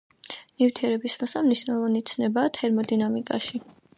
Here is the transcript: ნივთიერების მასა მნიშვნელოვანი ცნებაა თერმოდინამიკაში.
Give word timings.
ნივთიერების 0.61 1.17
მასა 1.23 1.43
მნიშვნელოვანი 1.49 2.03
ცნებაა 2.11 2.53
თერმოდინამიკაში. 2.61 3.65